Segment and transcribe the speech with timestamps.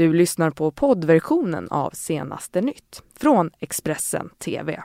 [0.00, 4.82] Du lyssnar på poddversionen av Senaste nytt från Expressen TV.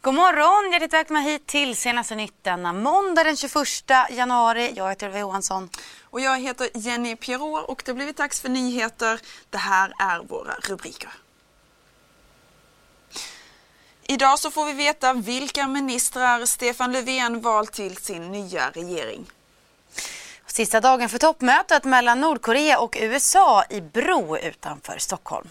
[0.00, 0.72] God morgon!
[0.72, 3.52] Hjärtligt välkomna hit till Senaste nytt denna måndag den 21
[4.10, 4.72] januari.
[4.76, 5.68] Jag heter Ylva Johansson.
[6.02, 9.20] Och jag heter Jenny Pierrot och det har blivit dags för nyheter.
[9.50, 11.10] Det här är våra rubriker.
[14.10, 19.26] Idag så får vi veta vilka ministrar Stefan Löfven valt till sin nya regering.
[20.46, 25.48] Sista dagen för toppmötet mellan Nordkorea och USA i Bro utanför Stockholm.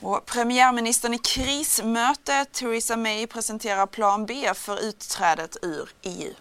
[0.00, 6.34] Och premiärministern i krismöte, Theresa May, presenterar plan B för utträdet ur EU.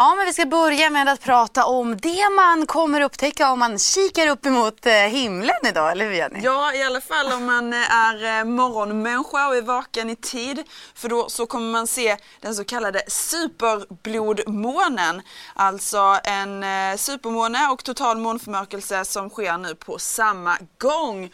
[0.00, 3.78] Ja, men vi ska börja med att prata om det man kommer upptäcka om man
[3.78, 6.40] kikar upp emot eh, himlen idag, eller hur Jenny?
[6.42, 10.62] Ja, i alla fall om man eh, är eh, morgonmänniska och är vaken i tid.
[10.94, 15.22] För då så kommer man se den så kallade superblodmånen.
[15.54, 16.64] Alltså en
[16.98, 21.30] supermåne och total månförmörkelse som sker nu på samma gång.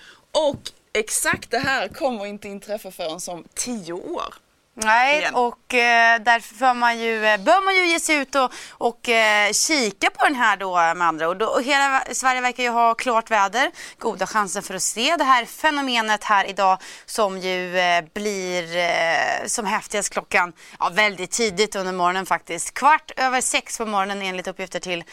[0.48, 0.60] Och
[0.92, 4.34] exakt det här kommer inte inträffa förrän som tio år.
[4.76, 5.34] Nej, igen.
[5.34, 9.08] och eh, därför bör man, ju, eh, bör man ju ge sig ut och, och
[9.08, 11.42] eh, kika på den här då med andra ord.
[11.42, 15.44] Och hela Sverige verkar ju ha klart väder, goda chanser för att se det här
[15.44, 21.92] fenomenet här idag som ju eh, blir eh, som häftigast klockan ja, väldigt tidigt under
[21.92, 22.74] morgonen faktiskt.
[22.74, 25.04] Kvart över sex på morgonen enligt uppgifter till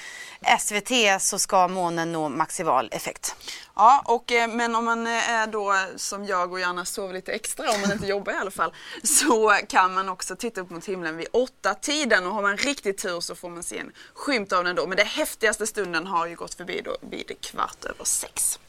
[0.59, 3.35] SVT så ska månen nå maximal effekt.
[3.81, 7.31] Ja, och, eh, men om man eh, är då som jag och gärna sover lite
[7.31, 8.73] extra, om man inte jobbar i alla fall,
[9.03, 12.97] så kan man också titta upp mot himlen vid åtta tiden och har man riktigt
[12.97, 14.87] tur så får man se en skymt av den då.
[14.87, 18.59] Men den häftigaste stunden har ju gått förbi då vid kvart över sex.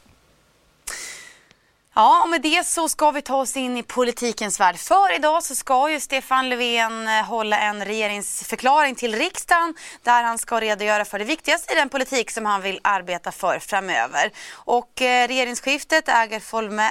[1.94, 4.76] Ja, och med det så ska vi ta oss in i politikens värld.
[4.76, 10.38] För idag så ska ju Stefan Löfven eh, hålla en regeringsförklaring till riksdagen där han
[10.38, 14.30] ska redogöra för det viktigaste i den politik som han vill arbeta för framöver.
[14.52, 16.40] Och eh, regeringsskiftet äger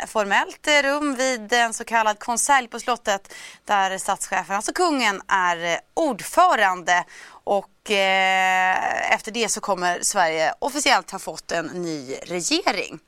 [0.08, 3.34] formellt eh, rum vid en så kallad konselj på slottet
[3.66, 7.04] där statschefen, alltså kungen, är eh, ordförande.
[7.44, 13.00] Och eh, efter det så kommer Sverige officiellt ha fått en ny regering.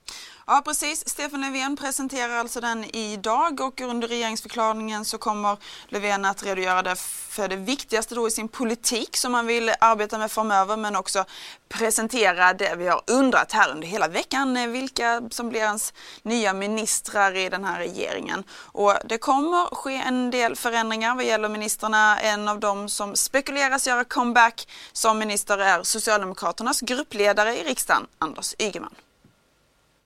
[0.48, 6.44] Ja precis, Stefan Löfven presenterar alltså den idag och under regeringsförklaringen så kommer Löfven att
[6.44, 10.96] redogöra för det viktigaste då i sin politik som han vill arbeta med framöver men
[10.96, 11.26] också
[11.70, 15.94] presentera det vi har undrat här under hela veckan, eh, vilka som blir hans
[16.24, 18.44] nya ministrar i den här regeringen.
[18.52, 22.20] Och det kommer ske en del förändringar vad gäller ministrarna.
[22.20, 28.56] En av dem som spekuleras göra comeback som minister är Socialdemokraternas gruppledare i riksdagen, Anders
[28.60, 28.96] Ygeman.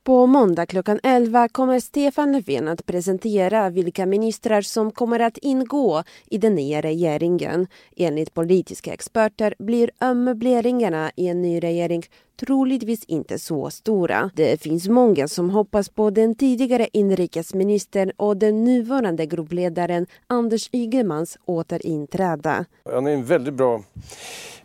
[0.07, 6.03] På måndag klockan 11 kommer Stefan Löfven att presentera vilka ministrar som kommer att ingå
[6.29, 7.67] i den nya regeringen.
[7.95, 12.03] Enligt politiska experter blir möbleringarna i en ny regering
[12.39, 14.31] troligtvis inte så stora.
[14.35, 21.37] Det finns många som hoppas på den tidigare inrikesministern och den nuvarande gruppledaren Anders Ygemans
[21.45, 22.65] återinträde.
[22.93, 23.83] Han är en väldigt bra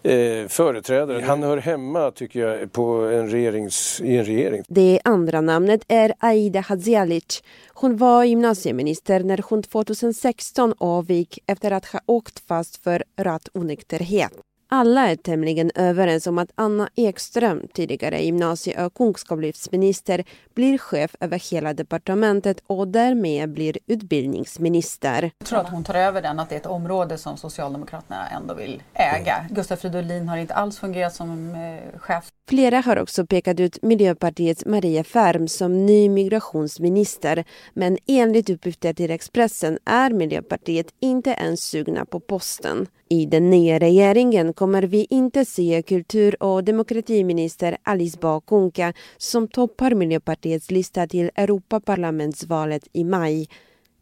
[0.02, 1.22] eh, företrädare.
[1.22, 4.62] Han hör hemma, tycker jag, på en regerings, i en regering.
[4.68, 7.42] Det andra namnet är Aida Hadzialic.
[7.68, 14.32] Hon var gymnasieminister när hon 2016 avgick efter att ha åkt fast för rattonykterhet.
[14.74, 20.24] Alla är tämligen överens om att Anna Ekström, tidigare gymnasie och kunskapslyftsminister,
[20.54, 25.30] blir chef över hela departementet och därmed blir utbildningsminister.
[25.38, 28.54] Jag tror att hon tar över den, att det är ett område som Socialdemokraterna ändå
[28.54, 29.46] vill äga.
[29.50, 32.32] Gustaf Fridolin har inte alls fungerat som eh, chef.
[32.52, 39.10] Flera har också pekat ut Miljöpartiets Maria Färm som ny migrationsminister men enligt uppgifter till
[39.10, 42.86] Expressen är Miljöpartiet inte ens sugna på posten.
[43.08, 49.48] I den nya regeringen kommer vi inte se kultur och demokratiminister Alice Bah Kuhnke som
[49.48, 53.48] toppar Miljöpartiets lista till Europaparlamentsvalet i maj.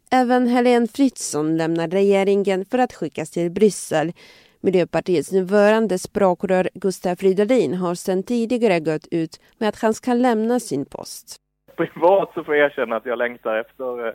[0.09, 4.13] Även Helene Fritzon lämnar regeringen för att skickas till Bryssel.
[4.61, 10.59] Miljöpartiets nuvarande språkrör Gustav Fridolin har sedan tidigare gått ut med att han ska lämna
[10.59, 11.35] sin post.
[11.77, 14.07] Privat så får jag erkänna att jag längtar efter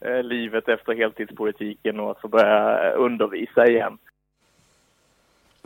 [0.00, 3.98] eh, livet efter heltidspolitiken och att få börja undervisa igen.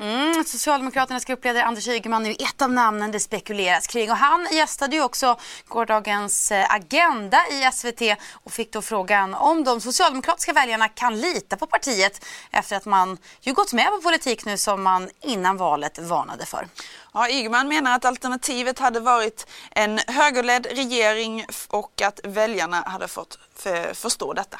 [0.01, 4.11] Mm, Socialdemokraternas gruppledare Anders Ygeman är ett av namnen det spekuleras kring.
[4.11, 5.37] Och han gästade ju också
[5.69, 8.03] gårdagens eh, Agenda i SVT
[8.33, 13.19] och fick då frågan om de socialdemokratiska väljarna kan lita på partiet efter att man
[13.41, 16.69] ju gått med på politik nu som man innan valet varnade för.
[17.15, 23.39] Ja, Ygeman menar att alternativet hade varit en högerledd regering och att väljarna hade fått
[23.93, 24.59] förstå detta.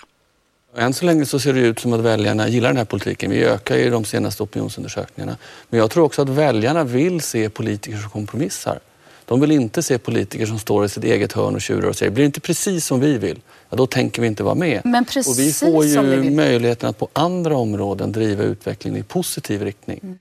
[0.77, 3.31] Än så länge så ser det ut som att väljarna gillar den här politiken.
[3.31, 5.37] Vi ökar i de senaste opinionsundersökningarna.
[5.69, 8.81] Men jag tror också att väljarna vill se politiker som kompromissar.
[9.25, 12.13] De vill inte se politiker som står i sitt eget hörn och tjurar och säger
[12.13, 14.81] blir det inte precis som vi vill, ja, då tänker vi inte vara med.
[14.85, 16.33] Men precis och vi får vi ju vill.
[16.33, 20.01] möjligheten att på andra områden driva utvecklingen i positiv riktning.
[20.03, 20.19] Mm.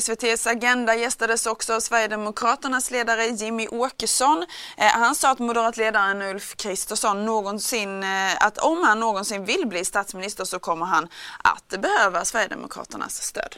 [0.00, 4.46] SVTs Agenda gästades också av Sverigedemokraternas ledare Jimmy Åkesson.
[4.76, 9.84] Eh, han sa att moderatledaren Ulf Kristersson någonsin, eh, att om han någonsin vill bli
[9.84, 11.08] statsminister så kommer han
[11.44, 13.56] att behöva Sverigedemokraternas stöd.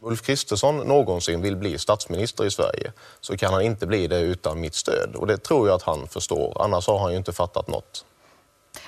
[0.00, 4.60] Ulf Kristersson någonsin vill bli statsminister i Sverige så kan han inte bli det utan
[4.60, 5.14] mitt stöd.
[5.16, 8.04] Och det tror jag att han förstår, annars har han ju inte fattat något.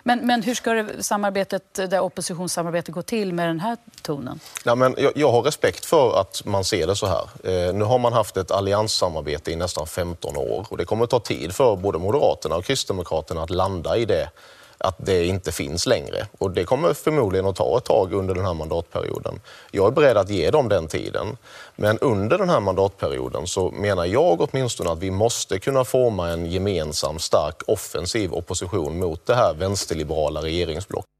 [0.09, 4.41] Men, men hur ska det samarbetet, det oppositionssamarbetet gå till med den här tonen?
[4.65, 7.29] Ja, men jag, jag har respekt för att man ser det så här.
[7.45, 11.11] Eh, nu har man haft ett allianssamarbete i nästan 15 år och det kommer att
[11.11, 14.31] ta tid för både Moderaterna och Kristdemokraterna att landa i det
[14.79, 16.27] att det inte finns längre.
[16.39, 19.41] Och det kommer förmodligen att ta ett tag under den här mandatperioden.
[19.71, 21.37] Jag är beredd att ge dem den tiden.
[21.77, 26.47] Men under den här mandatperioden så menar jag åtminstone att vi måste kunna forma en
[26.47, 31.18] gemensam stark offensiv opposition mot det här vänsterliberala regeringsblocket.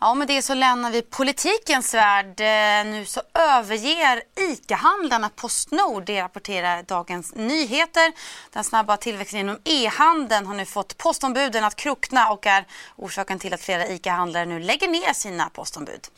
[0.00, 2.40] Ja, med det så lämnar vi politikens värld.
[2.40, 8.12] Eh, nu så överger ICA-handlarna Postnord, det rapporterar Dagens Nyheter.
[8.52, 12.66] Den snabba tillväxten inom e-handeln har nu fått postombuden att krokna och är
[12.96, 16.08] orsaken till att flera ICA-handlare nu lägger ner sina postombud.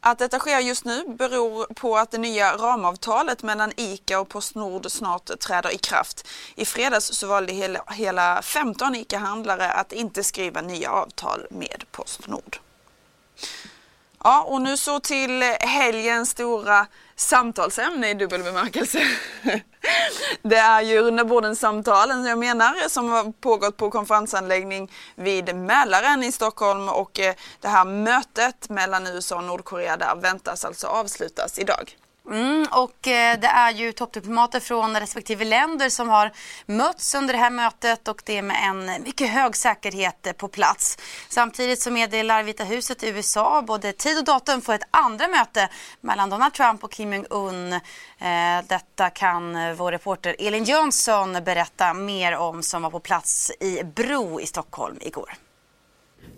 [0.00, 4.90] Att detta sker just nu beror på att det nya ramavtalet mellan ICA och Postnord
[4.90, 6.28] snart träder i kraft.
[6.54, 12.58] I fredags så valde hela 15 ICA-handlare att inte skriva nya avtal med Postnord.
[14.24, 16.86] Ja, och nu så till helgens stora
[17.16, 19.02] samtalsämne i dubbel bemärkelse.
[20.42, 26.22] Det är ju runda samtalen som jag menar som har pågått på konferensanläggning vid Mälaren
[26.22, 31.58] i Stockholm och eh, det här mötet mellan USA och Nordkorea där väntas alltså avslutas
[31.58, 31.96] idag.
[32.30, 36.32] Mm, och eh, det är ju toppdiplomater från respektive länder som har
[36.66, 40.98] mötts under det här mötet och det med en mycket hög säkerhet eh, på plats.
[41.28, 45.68] Samtidigt så meddelar Vita huset i USA både tid och datum för ett andra möte
[46.00, 47.72] mellan Donald Trump och Kim Jong-Un.
[47.72, 53.82] Eh, detta kan vår reporter Elin Jönsson berätta mer om som var på plats i
[53.84, 55.47] Bro i Stockholm igår.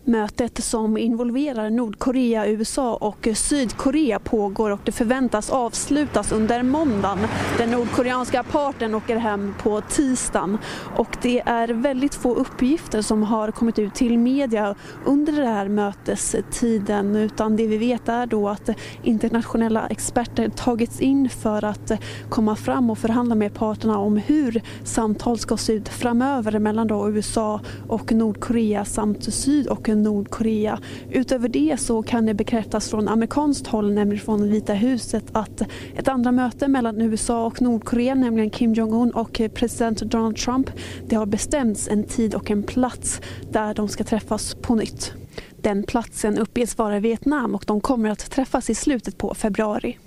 [0.04, 7.18] Mötet som involverar Nordkorea, USA och Sydkorea pågår och det förväntas avslutas under måndagen.
[7.58, 10.58] Den nordkoreanska parten åker hem på tisdagen
[10.96, 14.74] och det är väldigt få uppgifter som har kommit ut till media
[15.04, 18.70] under den här mötestiden utan det vi vet är då att
[19.02, 21.92] internationella experter tagits in för att
[22.28, 27.10] komma fram och förhandla med parterna om hur samtal ska se ut framöver mellan då
[27.10, 30.78] USA och Nordkorea samt Syd och och Nordkorea.
[31.10, 35.62] Utöver det så kan det bekräftas från amerikanskt håll, nämligen från Vita huset, att
[35.96, 40.70] ett andra möte mellan USA och Nordkorea, nämligen Kim Jong-Un och president Donald Trump,
[41.08, 45.12] det har bestämts en tid och en plats där de ska träffas på nytt.
[45.56, 49.98] Den platsen uppges vara Vietnam och de kommer att träffas i slutet på februari.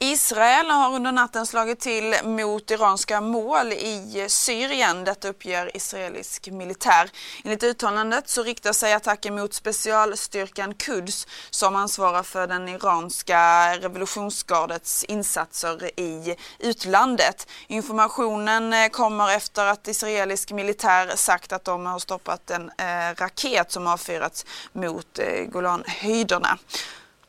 [0.00, 5.04] Israel har under natten slagit till mot iranska mål i Syrien.
[5.04, 7.10] Detta uppger israelisk militär.
[7.44, 15.04] Enligt uttalandet så riktar sig attacken mot specialstyrkan Quds som ansvarar för den iranska revolutionsgardets
[15.04, 17.46] insatser i utlandet.
[17.66, 23.72] Informationen eh, kommer efter att israelisk militär sagt att de har stoppat en eh, raket
[23.72, 26.58] som avfyrats mot eh, Golanhöjderna.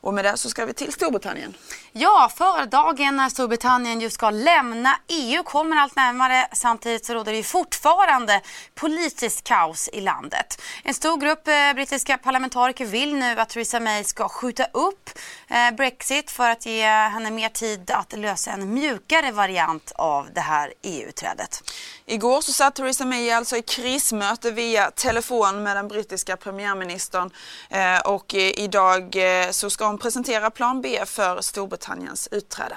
[0.02, 1.54] Och med det så ska vi till Storbritannien.
[1.92, 6.48] Ja, för dagen när Storbritannien just ska lämna EU kommer allt närmare.
[6.54, 8.42] Samtidigt så råder det ju fortfarande
[8.76, 10.62] politiskt kaos i landet.
[10.84, 15.10] En stor grupp eh, brittiska parlamentariker vill nu att Theresa May ska skjuta upp
[15.48, 20.42] eh, Brexit för att ge henne mer tid att lösa en mjukare variant av det
[20.42, 21.64] här EU-trädet.
[22.06, 27.32] Igår så satt Theresa May alltså i krismöte via telefon med den brittiska premiärministern
[27.70, 29.18] eh, och idag
[29.52, 32.76] så ska hon presentera plan B för Storbritanniens utträde.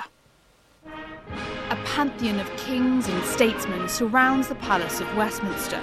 [1.71, 5.81] A pantheon of kings and statesmen surrounds the Palace of Westminster.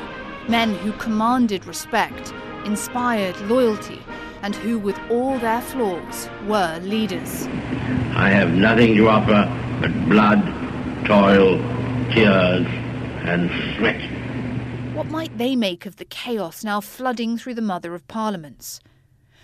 [0.48, 2.34] Men who commanded respect,
[2.66, 4.00] inspired loyalty,
[4.42, 7.48] and who, with all their flaws, were leaders.
[8.16, 9.48] I have nothing to offer
[9.82, 10.42] but blood,
[11.06, 11.58] toil,
[12.14, 12.68] tears,
[13.26, 14.02] and sweat.
[14.96, 18.82] What might they make of the chaos now flooding through the Mother of Parliaments?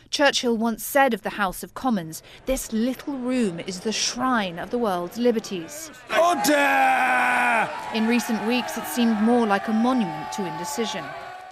[0.09, 4.69] Churchill once said of the House of Commons, this little room is the shrine of
[4.69, 5.91] the world's liberties.
[6.11, 7.69] Order!
[7.93, 11.03] In recent weeks, it seemed more like a monument to indecision.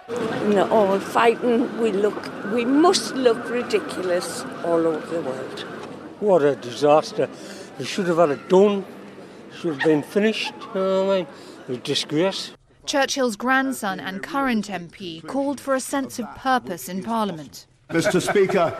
[0.10, 5.60] In all fighting, we look, we must look ridiculous all over the world.
[6.20, 7.30] What a disaster.
[7.80, 8.86] We should have had it done.
[9.60, 10.54] Should have been finished.
[10.74, 11.28] You know what I mean?
[11.64, 12.52] It was a disgrace.
[12.86, 17.66] Churchill's grandson and current MP called for a sense of purpose in Parliament.
[17.94, 18.20] Mr.
[18.20, 18.76] Speaker,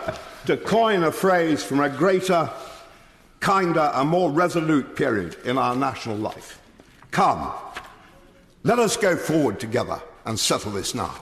[0.48, 2.50] to coin a phrase from a greater,
[3.40, 6.60] kinder, and more resolute period in our national life.
[7.12, 7.52] Come,
[8.64, 11.14] let us go forward together and settle this now.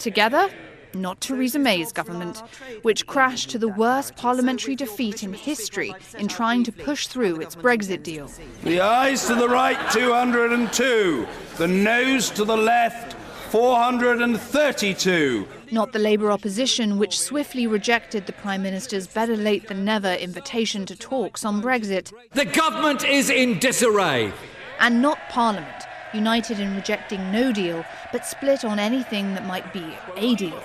[0.00, 0.50] Together,
[0.94, 2.42] not Theresa May's government,
[2.82, 7.54] which crashed to the worst parliamentary defeat in history in trying to push through its
[7.54, 8.28] Brexit deal.
[8.64, 11.26] The eyes to the right, 202.
[11.58, 13.13] The nose to the left,
[13.54, 15.46] 432.
[15.70, 20.84] Not the Labour opposition, which swiftly rejected the Prime Minister's better late than never invitation
[20.86, 22.12] to talks on Brexit.
[22.32, 24.32] The government is in disarray.
[24.80, 29.86] And not Parliament, united in rejecting no deal, but split on anything that might be
[30.16, 30.60] a deal.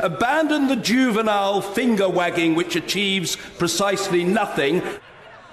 [0.00, 4.82] Abandon the juvenile finger wagging which achieves precisely nothing.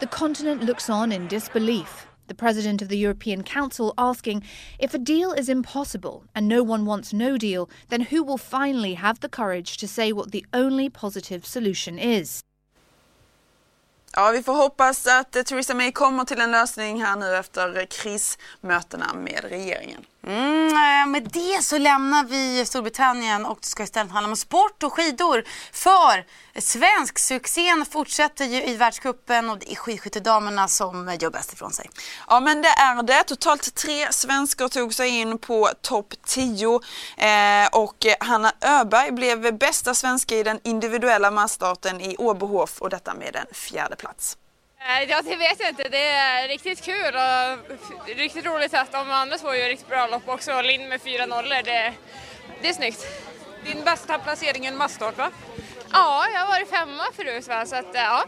[0.01, 2.07] The continent looks on in disbelief.
[2.27, 4.43] The president of the European Council asking
[4.79, 8.93] if a deal is impossible and no one wants no deal, then who will finally
[8.95, 12.41] have the courage to say what the only positive solution is?
[14.15, 19.13] Ja, vi får hoppas att Theresa May kommer till en lösning här nu efter krismötena
[19.13, 20.05] med regeringen.
[20.27, 24.83] Mm, eh, med det så lämnar vi Storbritannien och det ska istället handla om sport
[24.83, 25.43] och skidor.
[25.71, 26.25] För
[26.61, 31.89] svensk succén fortsätter ju i världscupen och det är skidskyttedamerna som gör bäst ifrån sig.
[32.27, 33.23] Ja men det är det.
[33.23, 36.79] Totalt tre svenskor tog sig in på topp 10
[37.17, 43.13] eh, och Hanna Öberg blev bästa svenska i den individuella massstarten i Åbohof och detta
[43.13, 44.37] med en fjärde plats.
[44.85, 45.89] Eh, ja, det vet jag inte.
[45.89, 50.29] Det är riktigt kul och riktigt roligt att de andra två gör riktigt bra lopp
[50.29, 50.61] också.
[50.61, 51.93] Linn med fyra nollor, det,
[52.61, 53.05] det är snyggt.
[53.65, 55.31] Din bästa placering i en massstart va?
[55.93, 58.25] Ja, jag har varit femma förut va, så att ja.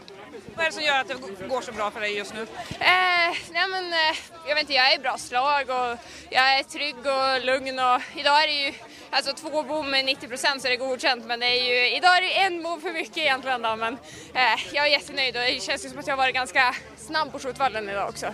[0.54, 2.42] Vad är det som gör att det går så bra för dig just nu?
[2.70, 5.98] Eh, nej men, eh, jag vet inte, jag är i bra slag och
[6.30, 8.74] jag är trygg och lugn och idag är det ju
[9.10, 12.16] alltså två bom med 90 procent så är det godkänt men det är ju, idag
[12.16, 13.98] är det en bom för mycket egentligen då men
[14.34, 17.32] eh, jag är jättenöjd och det känns ju som att jag har varit ganska snabb
[17.32, 18.26] på skjutvallen idag också.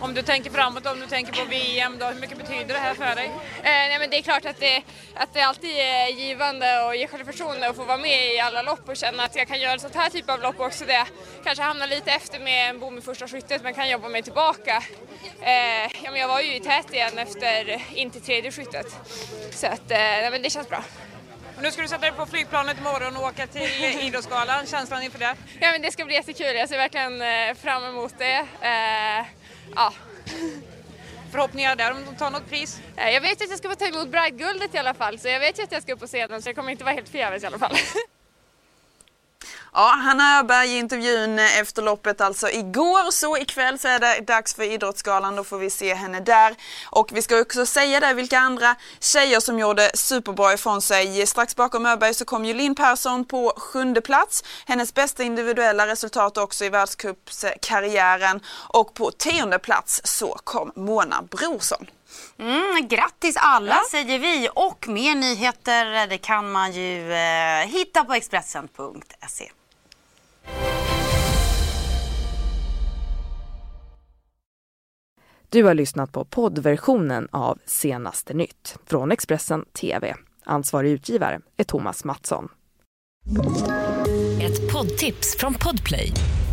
[0.00, 2.94] Om du tänker framåt, om du tänker på VM då, hur mycket betyder det här
[2.94, 3.26] för dig?
[3.26, 4.82] Eh, nej men det är klart att det,
[5.14, 8.88] att det alltid är givande och ger självförtroende att få vara med i alla lopp
[8.88, 10.84] och känna att jag kan göra sånt här typ av lopp också.
[10.84, 11.06] Det
[11.44, 14.82] kanske hamnar lite efter med en bom i första skyttet men kan jobba mig tillbaka.
[15.42, 18.86] Eh, ja, men jag var ju i tät igen efter, in till tredje skyttet.
[19.50, 20.84] Så att, eh, nej, men det känns bra.
[21.56, 24.66] Och nu ska du sätta dig på flygplanet imorgon och åka till Idrottsgalan.
[24.66, 25.34] Känslan inför det?
[25.60, 26.56] Ja, men det ska bli jättekul.
[26.56, 28.46] Jag ser verkligen eh, fram emot det.
[29.74, 29.92] Ja.
[31.30, 32.80] Förhoppningar där om de tar något pris?
[32.96, 35.40] Eh, jag vet att jag ska få ta emot Bragdguldet i alla fall, så jag
[35.40, 37.42] vet ju att jag ska upp på scenen så jag kommer inte vara helt förgäves
[37.42, 37.76] i alla fall.
[39.72, 43.10] Ja, Hanna Öberg i intervjun efter loppet alltså igår.
[43.10, 45.36] Så ikväll så är det dags för Idrottsgalan.
[45.36, 46.54] Då får vi se henne där.
[46.90, 51.26] Och vi ska också säga det vilka andra tjejer som gjorde superbra ifrån sig.
[51.26, 54.44] Strax bakom Öberg så kom ju Linn Persson på sjunde plats.
[54.66, 58.40] Hennes bästa individuella resultat också i världscupskarriären.
[58.68, 61.86] Och på tionde plats så kom Mona Brorsson.
[62.38, 63.82] Mm, grattis alla ja.
[63.90, 69.50] säger vi och mer nyheter det kan man ju eh, hitta på Expressen.se.
[75.50, 80.14] Du har lyssnat på poddversionen av Senaste nytt från Expressen TV.
[80.44, 82.48] Ansvarig utgivare är Thomas Mattsson.
[84.42, 86.12] Ett poddtips från Podplay.